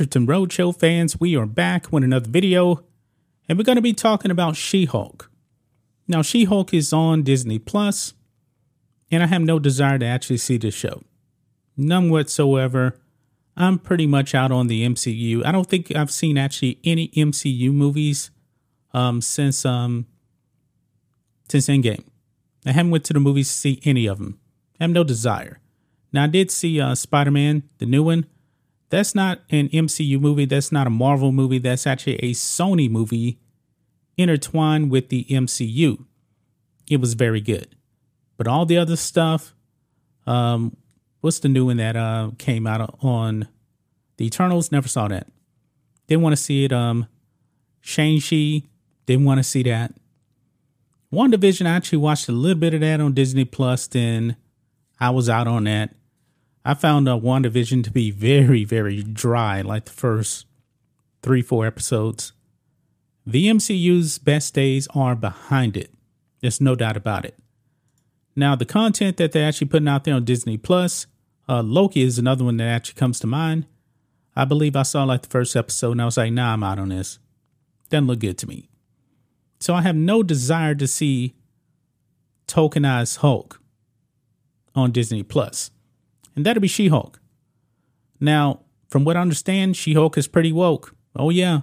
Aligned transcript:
Richardson 0.00 0.26
Roadshow 0.26 0.74
fans, 0.74 1.20
we 1.20 1.36
are 1.36 1.44
back 1.44 1.92
with 1.92 2.02
another 2.02 2.30
video, 2.30 2.82
and 3.46 3.58
we're 3.58 3.64
going 3.64 3.76
to 3.76 3.82
be 3.82 3.92
talking 3.92 4.30
about 4.30 4.56
She-Hulk. 4.56 5.30
Now, 6.08 6.22
She-Hulk 6.22 6.72
is 6.72 6.90
on 6.90 7.22
Disney 7.22 7.58
Plus, 7.58 8.14
and 9.10 9.22
I 9.22 9.26
have 9.26 9.42
no 9.42 9.58
desire 9.58 9.98
to 9.98 10.06
actually 10.06 10.38
see 10.38 10.56
this 10.56 10.72
show. 10.72 11.02
None 11.76 12.08
whatsoever. 12.08 12.96
I'm 13.58 13.78
pretty 13.78 14.06
much 14.06 14.34
out 14.34 14.50
on 14.50 14.68
the 14.68 14.86
MCU. 14.86 15.44
I 15.44 15.52
don't 15.52 15.66
think 15.66 15.94
I've 15.94 16.10
seen 16.10 16.38
actually 16.38 16.78
any 16.82 17.08
MCU 17.08 17.70
movies 17.70 18.30
um, 18.94 19.20
since 19.20 19.66
um, 19.66 20.06
since 21.50 21.68
Endgame. 21.68 22.04
I 22.64 22.72
haven't 22.72 22.90
went 22.90 23.04
to 23.04 23.12
the 23.12 23.20
movies 23.20 23.48
to 23.48 23.54
see 23.54 23.82
any 23.84 24.06
of 24.06 24.16
them. 24.16 24.40
I 24.80 24.84
have 24.84 24.92
no 24.92 25.04
desire. 25.04 25.60
Now 26.10 26.24
I 26.24 26.28
did 26.28 26.50
see 26.50 26.80
uh, 26.80 26.94
Spider 26.94 27.30
Man, 27.30 27.64
the 27.76 27.84
new 27.84 28.02
one. 28.02 28.24
That's 28.90 29.14
not 29.14 29.40
an 29.50 29.68
MCU 29.68 30.20
movie. 30.20 30.44
That's 30.44 30.72
not 30.72 30.86
a 30.86 30.90
Marvel 30.90 31.32
movie. 31.32 31.58
That's 31.58 31.86
actually 31.86 32.16
a 32.16 32.32
Sony 32.32 32.90
movie 32.90 33.38
intertwined 34.18 34.90
with 34.90 35.08
the 35.08 35.24
MCU. 35.24 36.04
It 36.90 37.00
was 37.00 37.14
very 37.14 37.40
good. 37.40 37.76
But 38.36 38.48
all 38.48 38.66
the 38.66 38.78
other 38.78 38.96
stuff, 38.96 39.54
um, 40.26 40.76
what's 41.20 41.38
the 41.38 41.48
new 41.48 41.66
one 41.66 41.76
that 41.76 41.96
uh, 41.96 42.32
came 42.38 42.66
out 42.66 42.98
on 43.00 43.48
the 44.16 44.26
Eternals? 44.26 44.72
Never 44.72 44.88
saw 44.88 45.06
that. 45.08 45.28
Didn't 46.08 46.22
want 46.22 46.32
to 46.32 46.42
see 46.42 46.64
it. 46.64 46.72
Um, 46.72 47.06
Shang-Chi, 47.80 48.62
didn't 49.06 49.24
want 49.24 49.38
to 49.38 49.44
see 49.44 49.62
that. 49.62 49.94
WandaVision, 51.12 51.66
I 51.66 51.70
actually 51.70 51.98
watched 51.98 52.28
a 52.28 52.32
little 52.32 52.58
bit 52.58 52.74
of 52.74 52.80
that 52.80 53.00
on 53.00 53.14
Disney 53.14 53.44
Plus. 53.44 53.86
Then 53.86 54.36
I 54.98 55.10
was 55.10 55.28
out 55.28 55.46
on 55.46 55.64
that. 55.64 55.94
I 56.64 56.74
found 56.74 57.08
uh, 57.08 57.18
WandaVision 57.18 57.84
to 57.84 57.90
be 57.90 58.10
very, 58.10 58.64
very 58.64 59.02
dry, 59.02 59.62
like 59.62 59.86
the 59.86 59.92
first 59.92 60.46
three, 61.22 61.42
four 61.42 61.66
episodes. 61.66 62.32
The 63.26 63.46
MCU's 63.46 64.18
best 64.18 64.54
days 64.54 64.86
are 64.94 65.14
behind 65.14 65.76
it. 65.76 65.90
There's 66.40 66.60
no 66.60 66.74
doubt 66.74 66.96
about 66.96 67.24
it. 67.24 67.38
Now, 68.36 68.54
the 68.54 68.64
content 68.64 69.16
that 69.16 69.32
they're 69.32 69.48
actually 69.48 69.68
putting 69.68 69.88
out 69.88 70.04
there 70.04 70.14
on 70.14 70.24
Disney 70.24 70.56
Plus, 70.56 71.06
uh, 71.48 71.62
Loki 71.62 72.02
is 72.02 72.18
another 72.18 72.44
one 72.44 72.58
that 72.58 72.68
actually 72.68 72.98
comes 72.98 73.20
to 73.20 73.26
mind. 73.26 73.66
I 74.36 74.44
believe 74.44 74.76
I 74.76 74.82
saw 74.82 75.04
like 75.04 75.22
the 75.22 75.28
first 75.28 75.56
episode 75.56 75.92
and 75.92 76.02
I 76.02 76.04
was 76.04 76.16
like, 76.16 76.32
nah, 76.32 76.52
I'm 76.52 76.62
out 76.62 76.78
on 76.78 76.90
this. 76.90 77.18
Doesn't 77.88 78.06
look 78.06 78.20
good 78.20 78.38
to 78.38 78.46
me. 78.46 78.68
So 79.58 79.74
I 79.74 79.82
have 79.82 79.96
no 79.96 80.22
desire 80.22 80.74
to 80.76 80.86
see 80.86 81.34
tokenized 82.46 83.18
Hulk 83.18 83.60
on 84.74 84.92
Disney 84.92 85.22
Plus 85.22 85.70
and 86.34 86.44
that'll 86.44 86.60
be 86.60 86.68
She 86.68 86.88
Hulk. 86.88 87.20
Now, 88.20 88.60
from 88.88 89.04
what 89.04 89.16
I 89.16 89.20
understand, 89.20 89.76
She 89.76 89.94
Hulk 89.94 90.18
is 90.18 90.28
pretty 90.28 90.52
woke. 90.52 90.94
Oh, 91.16 91.30
yeah, 91.30 91.60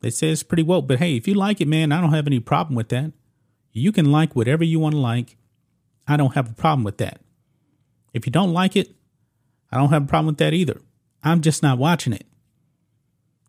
they 0.00 0.10
say 0.10 0.30
it's 0.30 0.42
pretty 0.42 0.62
woke. 0.62 0.86
But 0.86 0.98
hey, 0.98 1.16
if 1.16 1.28
you 1.28 1.34
like 1.34 1.60
it, 1.60 1.68
man, 1.68 1.92
I 1.92 2.00
don't 2.00 2.12
have 2.12 2.26
any 2.26 2.40
problem 2.40 2.74
with 2.74 2.88
that. 2.88 3.12
You 3.72 3.92
can 3.92 4.10
like 4.10 4.34
whatever 4.34 4.64
you 4.64 4.80
want 4.80 4.94
to 4.94 5.00
like. 5.00 5.36
I 6.08 6.16
don't 6.16 6.34
have 6.34 6.50
a 6.50 6.54
problem 6.54 6.84
with 6.84 6.98
that. 6.98 7.20
If 8.12 8.26
you 8.26 8.32
don't 8.32 8.52
like 8.52 8.76
it, 8.76 8.94
I 9.70 9.76
don't 9.78 9.90
have 9.90 10.04
a 10.04 10.06
problem 10.06 10.26
with 10.26 10.38
that 10.38 10.54
either. 10.54 10.80
I'm 11.22 11.40
just 11.40 11.62
not 11.62 11.78
watching 11.78 12.12
it. 12.12 12.26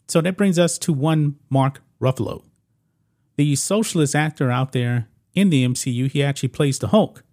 So 0.08 0.22
that 0.22 0.38
brings 0.38 0.60
us 0.60 0.78
to 0.80 0.94
one 0.94 1.38
Mark 1.50 1.82
Ruffalo. 2.00 2.44
The 3.38 3.56
socialist 3.56 4.16
actor 4.16 4.52
out 4.52 4.74
there 4.74 5.08
in 5.34 5.50
the 5.50 5.66
MCU, 5.66 6.12
he 6.12 6.22
actually 6.22 6.50
plays 6.50 6.80
the 6.80 6.90
Hulk. 6.90 7.24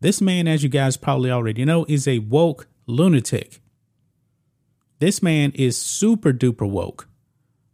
This 0.00 0.20
man, 0.20 0.46
as 0.46 0.62
you 0.62 0.68
guys 0.68 0.96
probably 0.96 1.30
already 1.30 1.64
know, 1.64 1.84
is 1.88 2.06
a 2.06 2.20
woke 2.20 2.68
lunatic. 2.86 3.60
This 5.00 5.22
man 5.22 5.52
is 5.54 5.76
super 5.76 6.32
duper 6.32 6.68
woke. 6.68 7.08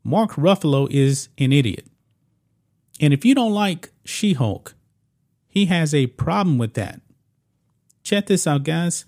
Mark 0.03 0.33
Ruffalo 0.33 0.91
is 0.91 1.29
an 1.39 1.53
idiot. 1.53 1.87
And 3.01 3.13
if 3.13 3.25
you 3.25 3.35
don't 3.35 3.53
like 3.53 3.93
She 4.05 4.35
Hulk, 4.35 4.75
he 5.47 5.67
has 5.67 5.95
a 5.95 6.09
problem 6.09 6.59
with 6.59 6.75
that. 6.75 7.01
Check 8.03 8.27
this 8.27 8.47
out, 8.47 8.65
guys. 8.65 9.07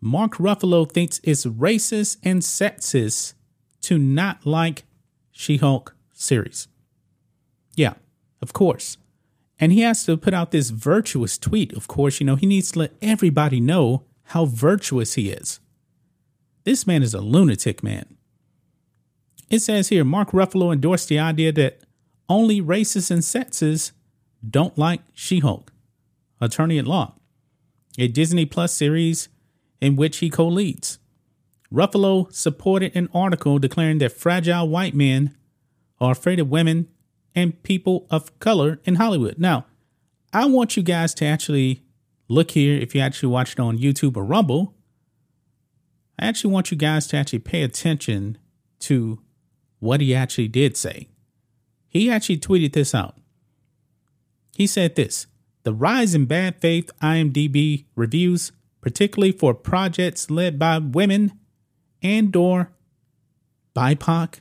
Mark 0.00 0.34
Ruffalo 0.34 0.90
thinks 0.90 1.20
it's 1.22 1.44
racist 1.44 2.18
and 2.22 2.42
sexist 2.42 3.34
to 3.82 3.98
not 3.98 4.44
like 4.46 4.84
She 5.30 5.56
Hulk 5.56 5.94
series. 6.12 6.68
Yeah, 7.76 7.94
of 8.40 8.52
course. 8.52 8.96
And 9.62 9.72
he 9.72 9.82
has 9.82 10.04
to 10.06 10.16
put 10.16 10.34
out 10.34 10.50
this 10.50 10.70
virtuous 10.70 11.38
tweet. 11.38 11.72
Of 11.74 11.86
course, 11.86 12.18
you 12.18 12.26
know, 12.26 12.34
he 12.34 12.46
needs 12.46 12.72
to 12.72 12.80
let 12.80 12.94
everybody 13.00 13.60
know 13.60 14.02
how 14.24 14.44
virtuous 14.44 15.14
he 15.14 15.30
is. 15.30 15.60
This 16.64 16.84
man 16.84 17.00
is 17.00 17.14
a 17.14 17.20
lunatic, 17.20 17.80
man. 17.80 18.16
It 19.50 19.60
says 19.60 19.88
here 19.88 20.02
Mark 20.02 20.32
Ruffalo 20.32 20.72
endorsed 20.72 21.08
the 21.08 21.20
idea 21.20 21.52
that 21.52 21.78
only 22.28 22.60
racists 22.60 23.12
and 23.12 23.20
sexists 23.20 23.92
don't 24.44 24.76
like 24.76 25.02
She 25.14 25.38
Hulk, 25.38 25.72
attorney 26.40 26.80
at 26.80 26.88
law, 26.88 27.14
a 27.96 28.08
Disney 28.08 28.46
Plus 28.46 28.74
series 28.74 29.28
in 29.80 29.94
which 29.94 30.16
he 30.16 30.28
co 30.28 30.48
leads. 30.48 30.98
Ruffalo 31.72 32.32
supported 32.32 32.96
an 32.96 33.08
article 33.14 33.60
declaring 33.60 33.98
that 33.98 34.10
fragile 34.10 34.68
white 34.68 34.96
men 34.96 35.36
are 36.00 36.10
afraid 36.10 36.40
of 36.40 36.50
women 36.50 36.88
and 37.34 37.62
people 37.62 38.06
of 38.10 38.38
color 38.38 38.80
in 38.84 38.96
Hollywood. 38.96 39.38
Now, 39.38 39.66
I 40.32 40.46
want 40.46 40.76
you 40.76 40.82
guys 40.82 41.14
to 41.14 41.24
actually 41.24 41.82
look 42.28 42.52
here 42.52 42.78
if 42.78 42.94
you 42.94 43.00
actually 43.00 43.28
watch 43.28 43.52
it 43.52 43.60
on 43.60 43.78
YouTube 43.78 44.16
or 44.16 44.24
Rumble. 44.24 44.74
I 46.18 46.26
actually 46.26 46.52
want 46.52 46.70
you 46.70 46.76
guys 46.76 47.06
to 47.08 47.16
actually 47.16 47.40
pay 47.40 47.62
attention 47.62 48.38
to 48.80 49.20
what 49.78 50.00
he 50.00 50.14
actually 50.14 50.48
did 50.48 50.76
say. 50.76 51.08
He 51.88 52.10
actually 52.10 52.38
tweeted 52.38 52.72
this 52.72 52.94
out. 52.94 53.18
He 54.54 54.66
said 54.66 54.94
this 54.94 55.26
The 55.64 55.74
rise 55.74 56.14
in 56.14 56.26
bad 56.26 56.60
faith 56.60 56.90
IMDb 57.02 57.86
reviews, 57.94 58.52
particularly 58.80 59.32
for 59.32 59.54
projects 59.54 60.30
led 60.30 60.58
by 60.58 60.78
women 60.78 61.32
and 62.02 62.34
or 62.34 62.72
BIPOC 63.74 64.40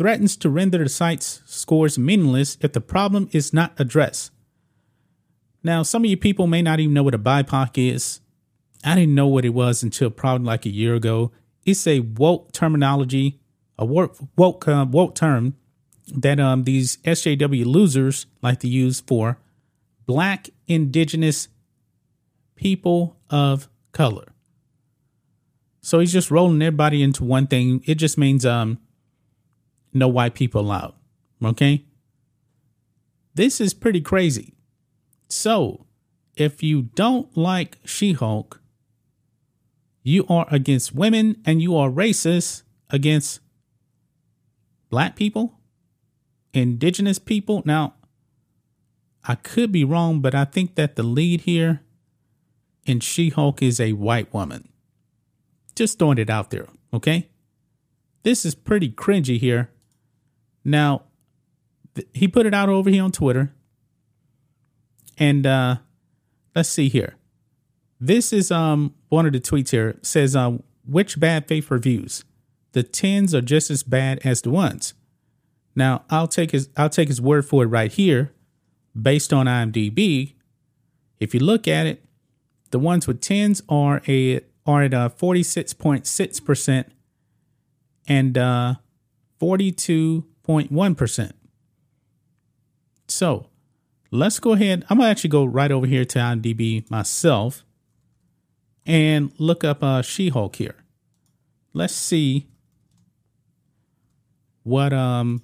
threatens 0.00 0.34
to 0.34 0.48
render 0.48 0.78
the 0.78 0.88
site's 0.88 1.42
scores 1.44 1.98
meaningless 1.98 2.56
if 2.62 2.72
the 2.72 2.80
problem 2.80 3.28
is 3.32 3.52
not 3.52 3.78
addressed. 3.78 4.32
Now, 5.62 5.82
some 5.82 6.04
of 6.04 6.10
you 6.10 6.16
people 6.16 6.46
may 6.46 6.62
not 6.62 6.80
even 6.80 6.94
know 6.94 7.02
what 7.02 7.14
a 7.14 7.18
BIPOC 7.18 7.92
is. 7.92 8.20
I 8.82 8.94
didn't 8.94 9.14
know 9.14 9.26
what 9.26 9.44
it 9.44 9.50
was 9.50 9.82
until 9.82 10.08
probably 10.08 10.46
like 10.46 10.64
a 10.64 10.70
year 10.70 10.94
ago. 10.94 11.32
It's 11.66 11.86
a 11.86 12.00
woke 12.00 12.50
terminology, 12.52 13.40
a 13.78 13.84
woke 13.84 14.16
woke, 14.38 14.66
uh, 14.66 14.86
woke 14.88 15.14
term 15.14 15.54
that 16.16 16.40
um, 16.40 16.64
these 16.64 16.96
SJW 17.04 17.66
losers 17.66 18.24
like 18.40 18.60
to 18.60 18.68
use 18.68 19.02
for 19.02 19.38
black 20.06 20.48
indigenous 20.66 21.48
people 22.54 23.18
of 23.28 23.68
color. 23.92 24.32
So 25.82 25.98
he's 25.98 26.12
just 26.14 26.30
rolling 26.30 26.62
everybody 26.62 27.02
into 27.02 27.22
one 27.22 27.46
thing. 27.46 27.82
It 27.84 27.96
just 27.96 28.16
means 28.16 28.46
um 28.46 28.78
no 29.92 30.08
white 30.08 30.34
people 30.34 30.62
allowed. 30.62 30.94
Okay? 31.44 31.84
This 33.34 33.60
is 33.60 33.74
pretty 33.74 34.00
crazy. 34.00 34.54
So, 35.28 35.86
if 36.36 36.62
you 36.62 36.82
don't 36.82 37.36
like 37.36 37.78
She 37.84 38.12
Hulk, 38.12 38.60
you 40.02 40.26
are 40.28 40.46
against 40.50 40.94
women 40.94 41.36
and 41.44 41.62
you 41.62 41.76
are 41.76 41.88
racist 41.88 42.62
against 42.88 43.40
black 44.88 45.14
people, 45.14 45.58
indigenous 46.52 47.18
people. 47.18 47.62
Now, 47.64 47.94
I 49.24 49.34
could 49.36 49.70
be 49.70 49.84
wrong, 49.84 50.20
but 50.20 50.34
I 50.34 50.44
think 50.44 50.74
that 50.74 50.96
the 50.96 51.02
lead 51.02 51.42
here 51.42 51.82
in 52.86 53.00
She 53.00 53.28
Hulk 53.28 53.62
is 53.62 53.78
a 53.78 53.92
white 53.92 54.32
woman. 54.32 54.68
Just 55.74 55.98
throwing 55.98 56.18
it 56.18 56.30
out 56.30 56.50
there, 56.50 56.66
okay? 56.92 57.28
This 58.22 58.44
is 58.44 58.54
pretty 58.54 58.90
cringy 58.90 59.38
here 59.38 59.70
now, 60.64 61.02
th- 61.94 62.08
he 62.12 62.28
put 62.28 62.46
it 62.46 62.54
out 62.54 62.68
over 62.68 62.90
here 62.90 63.02
on 63.02 63.12
Twitter. 63.12 63.52
And 65.18 65.46
uh, 65.46 65.76
let's 66.54 66.68
see 66.68 66.88
here. 66.88 67.16
This 68.00 68.32
is 68.32 68.50
um 68.50 68.94
one 69.10 69.26
of 69.26 69.32
the 69.32 69.40
tweets 69.40 69.70
here. 69.70 69.90
It 69.90 70.06
says 70.06 70.34
um 70.34 70.62
which 70.86 71.20
bad 71.20 71.46
faith 71.46 71.70
reviews? 71.70 72.24
The 72.72 72.82
tens 72.82 73.34
are 73.34 73.42
just 73.42 73.70
as 73.70 73.82
bad 73.82 74.20
as 74.24 74.40
the 74.40 74.50
ones. 74.50 74.94
Now 75.76 76.04
I'll 76.08 76.28
take 76.28 76.52
his 76.52 76.70
I'll 76.76 76.88
take 76.88 77.08
his 77.08 77.20
word 77.20 77.44
for 77.44 77.64
it 77.64 77.66
right 77.66 77.92
here, 77.92 78.32
based 79.00 79.32
on 79.34 79.44
IMDb. 79.44 80.32
If 81.18 81.34
you 81.34 81.40
look 81.40 81.68
at 81.68 81.86
it, 81.86 82.02
the 82.70 82.78
ones 82.78 83.06
with 83.06 83.20
tens 83.20 83.62
are 83.68 84.00
a 84.08 84.40
are 84.64 84.82
at 84.82 85.18
forty 85.18 85.42
six 85.42 85.74
point 85.74 86.06
six 86.06 86.40
percent, 86.40 86.90
and 88.08 88.38
uh, 88.38 88.74
forty 89.38 89.72
two 89.72 90.24
0.1%. 90.46 91.32
So 93.08 93.46
let's 94.10 94.38
go 94.38 94.52
ahead. 94.52 94.84
I'm 94.88 94.98
going 94.98 95.06
to 95.06 95.10
actually 95.10 95.30
go 95.30 95.44
right 95.44 95.70
over 95.70 95.86
here 95.86 96.04
to 96.04 96.18
IMDb 96.18 96.88
myself 96.90 97.64
and 98.86 99.32
look 99.38 99.64
up 99.64 99.82
uh, 99.82 100.02
She 100.02 100.28
Hulk 100.28 100.56
here. 100.56 100.76
Let's 101.72 101.94
see 101.94 102.46
what 104.62 104.92
um 104.92 105.42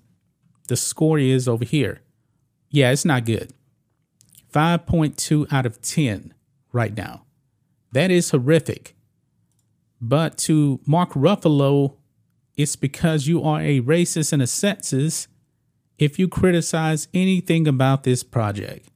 the 0.68 0.76
score 0.76 1.18
is 1.18 1.48
over 1.48 1.64
here. 1.64 2.02
Yeah, 2.70 2.90
it's 2.90 3.04
not 3.04 3.24
good. 3.24 3.52
5.2 4.52 5.52
out 5.52 5.66
of 5.66 5.80
10 5.80 6.34
right 6.72 6.96
now. 6.96 7.24
That 7.92 8.10
is 8.10 8.30
horrific. 8.30 8.96
But 10.00 10.36
to 10.38 10.80
Mark 10.86 11.10
Ruffalo, 11.10 11.94
it's 12.56 12.76
because 12.76 13.26
you 13.26 13.42
are 13.42 13.60
a 13.60 13.80
racist 13.80 14.32
and 14.32 14.42
a 14.42 14.46
sexist 14.46 15.26
if 15.98 16.18
you 16.18 16.28
criticize 16.28 17.08
anything 17.14 17.66
about 17.66 18.04
this 18.04 18.22
project. 18.22 18.88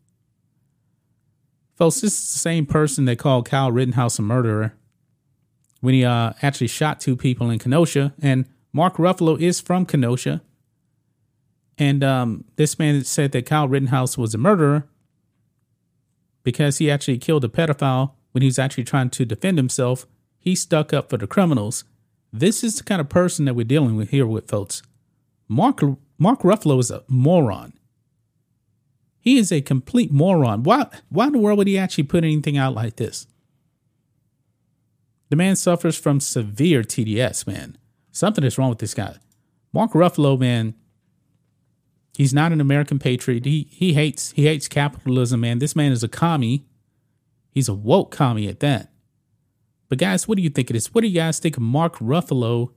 Folks, 1.76 2.00
this 2.00 2.18
is 2.18 2.32
the 2.32 2.38
same 2.38 2.66
person 2.66 3.06
that 3.06 3.18
called 3.18 3.48
Kyle 3.48 3.72
Rittenhouse 3.72 4.18
a 4.18 4.22
murderer 4.22 4.74
when 5.80 5.94
he 5.94 6.04
uh, 6.04 6.34
actually 6.42 6.66
shot 6.66 7.00
two 7.00 7.16
people 7.16 7.48
in 7.50 7.58
Kenosha. 7.58 8.12
And 8.20 8.46
Mark 8.72 8.96
Ruffalo 8.96 9.40
is 9.40 9.60
from 9.60 9.86
Kenosha. 9.86 10.42
And 11.78 12.04
um, 12.04 12.44
this 12.56 12.78
man 12.78 13.02
said 13.04 13.32
that 13.32 13.46
Kyle 13.46 13.66
Rittenhouse 13.66 14.18
was 14.18 14.34
a 14.34 14.38
murderer 14.38 14.86
because 16.42 16.78
he 16.78 16.90
actually 16.90 17.16
killed 17.16 17.44
a 17.44 17.48
pedophile 17.48 18.12
when 18.32 18.42
he 18.42 18.46
was 18.46 18.58
actually 18.58 18.84
trying 18.84 19.08
to 19.10 19.24
defend 19.24 19.56
himself. 19.56 20.06
He 20.38 20.54
stuck 20.54 20.92
up 20.92 21.08
for 21.08 21.16
the 21.16 21.26
criminals. 21.26 21.84
This 22.32 22.62
is 22.62 22.76
the 22.76 22.84
kind 22.84 23.00
of 23.00 23.08
person 23.08 23.44
that 23.44 23.54
we're 23.54 23.64
dealing 23.64 23.96
with 23.96 24.10
here 24.10 24.26
with 24.26 24.48
folks. 24.48 24.82
Mark 25.48 25.80
Mark 26.18 26.40
Ruffalo 26.40 26.78
is 26.78 26.90
a 26.90 27.02
moron. 27.08 27.72
He 29.20 29.38
is 29.38 29.50
a 29.52 29.60
complete 29.60 30.12
moron. 30.12 30.62
Why 30.62 30.86
why 31.08 31.26
in 31.26 31.32
the 31.32 31.38
world 31.38 31.58
would 31.58 31.66
he 31.66 31.78
actually 31.78 32.04
put 32.04 32.24
anything 32.24 32.56
out 32.56 32.74
like 32.74 32.96
this? 32.96 33.26
The 35.28 35.36
man 35.36 35.56
suffers 35.56 35.96
from 35.96 36.20
severe 36.20 36.82
TDS, 36.82 37.46
man. 37.46 37.78
Something 38.10 38.44
is 38.44 38.58
wrong 38.58 38.70
with 38.70 38.80
this 38.80 38.94
guy. 38.94 39.16
Mark 39.72 39.92
Ruffalo, 39.92 40.38
man, 40.38 40.74
he's 42.16 42.34
not 42.34 42.52
an 42.52 42.60
American 42.60 42.98
patriot. 42.98 43.44
He 43.44 43.68
he 43.70 43.94
hates 43.94 44.32
he 44.32 44.44
hates 44.44 44.68
capitalism, 44.68 45.40
man. 45.40 45.58
This 45.58 45.76
man 45.76 45.92
is 45.92 46.02
a 46.02 46.08
commie. 46.08 46.66
He's 47.50 47.68
a 47.68 47.74
woke 47.74 48.10
commie 48.10 48.48
at 48.48 48.60
that. 48.60 48.92
But 49.90 49.98
guys, 49.98 50.26
what 50.26 50.36
do 50.36 50.42
you 50.42 50.48
think 50.48 50.70
it 50.70 50.76
is? 50.76 50.94
What 50.94 51.02
do 51.02 51.08
you 51.08 51.14
guys 51.14 51.38
think 51.38 51.58
of 51.58 51.62
Mark 51.62 51.96
Ruffalo 51.96 52.70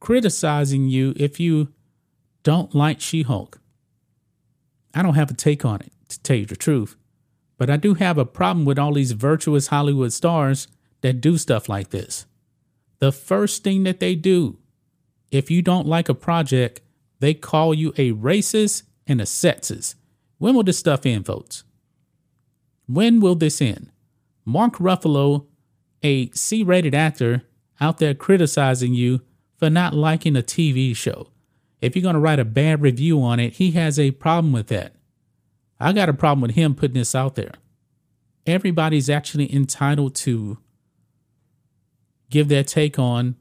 criticizing 0.00 0.88
you 0.88 1.12
if 1.16 1.40
you 1.40 1.72
don't 2.42 2.74
like 2.74 3.00
She 3.00 3.22
Hulk. 3.22 3.60
I 4.94 5.02
don't 5.02 5.14
have 5.14 5.30
a 5.30 5.34
take 5.34 5.64
on 5.64 5.80
it, 5.80 5.92
to 6.08 6.22
tell 6.22 6.36
you 6.36 6.46
the 6.46 6.56
truth. 6.56 6.96
But 7.56 7.70
I 7.70 7.76
do 7.76 7.94
have 7.94 8.18
a 8.18 8.24
problem 8.24 8.64
with 8.64 8.78
all 8.78 8.94
these 8.94 9.12
virtuous 9.12 9.68
Hollywood 9.68 10.12
stars 10.12 10.68
that 11.00 11.20
do 11.20 11.36
stuff 11.36 11.68
like 11.68 11.90
this. 11.90 12.26
The 13.00 13.12
first 13.12 13.62
thing 13.64 13.82
that 13.84 14.00
they 14.00 14.14
do, 14.14 14.58
if 15.30 15.50
you 15.50 15.62
don't 15.62 15.86
like 15.86 16.08
a 16.08 16.14
project, 16.14 16.80
they 17.20 17.34
call 17.34 17.74
you 17.74 17.92
a 17.96 18.12
racist 18.12 18.84
and 19.06 19.20
a 19.20 19.24
sexist. 19.24 19.94
When 20.38 20.54
will 20.54 20.62
this 20.62 20.78
stuff 20.78 21.04
end, 21.04 21.26
folks? 21.26 21.64
When 22.86 23.20
will 23.20 23.34
this 23.34 23.60
end? 23.60 23.90
Mark 24.44 24.76
Ruffalo, 24.76 25.46
a 26.02 26.30
C 26.30 26.62
rated 26.62 26.94
actor, 26.94 27.42
out 27.80 27.98
there 27.98 28.14
criticizing 28.14 28.94
you 28.94 29.20
for 29.56 29.70
not 29.70 29.94
liking 29.94 30.36
a 30.36 30.42
TV 30.42 30.94
show 30.94 31.28
if 31.80 31.94
you're 31.94 32.02
going 32.02 32.14
to 32.14 32.20
write 32.20 32.38
a 32.38 32.44
bad 32.44 32.82
review 32.82 33.22
on 33.22 33.38
it, 33.38 33.54
he 33.54 33.72
has 33.72 33.98
a 33.98 34.10
problem 34.12 34.52
with 34.52 34.68
that. 34.68 34.94
I 35.78 35.92
got 35.92 36.08
a 36.08 36.14
problem 36.14 36.40
with 36.40 36.52
him 36.52 36.74
putting 36.74 36.94
this 36.94 37.14
out 37.14 37.36
there. 37.36 37.52
Everybody's 38.46 39.08
actually 39.08 39.54
entitled 39.54 40.14
to 40.16 40.58
give 42.30 42.48
their 42.48 42.64
take 42.64 42.98
on 42.98 43.36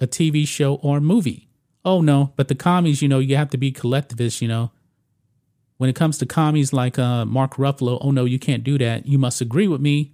a 0.00 0.06
TV 0.06 0.46
show 0.46 0.74
or 0.76 1.00
movie. 1.00 1.48
Oh 1.84 2.00
no, 2.02 2.32
but 2.36 2.48
the 2.48 2.54
commies, 2.54 3.00
you 3.00 3.08
know, 3.08 3.18
you 3.18 3.36
have 3.36 3.50
to 3.50 3.56
be 3.56 3.72
collectivist, 3.72 4.42
you 4.42 4.48
know. 4.48 4.72
When 5.78 5.88
it 5.88 5.96
comes 5.96 6.18
to 6.18 6.26
commies 6.26 6.72
like 6.72 6.98
uh, 6.98 7.24
Mark 7.24 7.54
Ruffalo, 7.54 7.98
oh 8.00 8.10
no, 8.10 8.24
you 8.24 8.38
can't 8.38 8.64
do 8.64 8.76
that. 8.78 9.06
You 9.06 9.16
must 9.16 9.40
agree 9.40 9.68
with 9.68 9.80
me. 9.80 10.12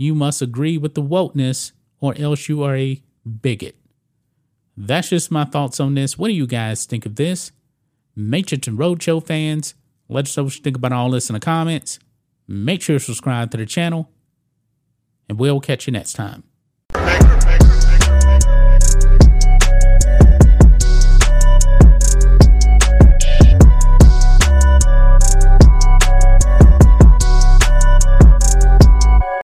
You 0.00 0.14
must 0.14 0.40
agree 0.40 0.78
with 0.78 0.94
the 0.94 1.02
wokeness, 1.02 1.72
or 2.00 2.14
else 2.16 2.48
you 2.48 2.62
are 2.62 2.74
a 2.74 3.02
bigot. 3.42 3.76
That's 4.74 5.10
just 5.10 5.30
my 5.30 5.44
thoughts 5.44 5.78
on 5.78 5.94
this. 5.94 6.16
What 6.16 6.28
do 6.28 6.32
you 6.32 6.46
guys 6.46 6.86
think 6.86 7.04
of 7.04 7.16
this? 7.16 7.52
Make 8.16 8.48
sure 8.48 8.58
to 8.60 8.70
Roadshow 8.70 9.26
fans, 9.26 9.74
let 10.08 10.24
us 10.24 10.34
know 10.38 10.44
what 10.44 10.56
you 10.56 10.62
think 10.62 10.76
about 10.76 10.92
all 10.92 11.10
this 11.10 11.28
in 11.28 11.34
the 11.34 11.40
comments. 11.40 11.98
Make 12.48 12.80
sure 12.80 12.98
to 12.98 13.04
subscribe 13.04 13.50
to 13.50 13.58
the 13.58 13.66
channel, 13.66 14.08
and 15.28 15.38
we'll 15.38 15.60
catch 15.60 15.86
you 15.86 15.92
next 15.92 16.14
time. 16.14 16.44